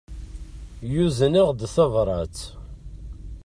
Yuzen-aɣ-d 0.93 1.59
tabrat. 1.75 2.37